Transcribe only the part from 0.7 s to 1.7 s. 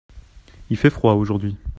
Il fait froid aujourd’hui.